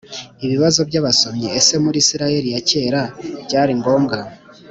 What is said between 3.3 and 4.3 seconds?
byari ngombwa